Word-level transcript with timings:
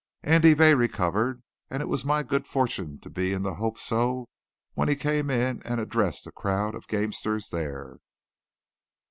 Andy 0.23 0.55
Vey 0.55 0.73
recovered, 0.73 1.43
and 1.69 1.79
it 1.83 1.87
was 1.87 2.03
my 2.03 2.23
good 2.23 2.47
fortune 2.47 2.97
to 3.01 3.07
be 3.11 3.33
in 3.33 3.43
the 3.43 3.53
Hope 3.53 3.77
So 3.77 4.29
when 4.73 4.87
he 4.89 4.95
came 4.95 5.29
in 5.29 5.61
and 5.61 5.79
addressed 5.79 6.25
a 6.25 6.31
crowd 6.31 6.73
of 6.73 6.87
gamesters 6.87 7.49
there. 7.49 7.97